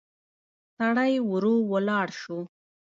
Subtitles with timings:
[0.77, 2.39] سړی ورو ولاړ شو.